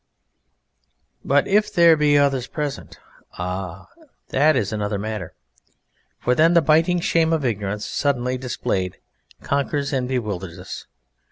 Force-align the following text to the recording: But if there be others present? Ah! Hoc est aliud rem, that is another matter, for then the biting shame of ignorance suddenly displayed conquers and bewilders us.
But 1.23 1.47
if 1.47 1.71
there 1.71 1.95
be 1.95 2.17
others 2.17 2.47
present? 2.47 2.97
Ah! 3.37 3.87
Hoc 3.95 3.97
est 3.99 3.99
aliud 3.99 3.99
rem, 4.01 4.09
that 4.29 4.55
is 4.55 4.73
another 4.73 4.97
matter, 4.97 5.35
for 6.19 6.33
then 6.33 6.55
the 6.55 6.61
biting 6.63 6.99
shame 6.99 7.31
of 7.31 7.45
ignorance 7.45 7.85
suddenly 7.85 8.35
displayed 8.35 8.97
conquers 9.43 9.93
and 9.93 10.07
bewilders 10.07 10.57
us. 10.57 10.87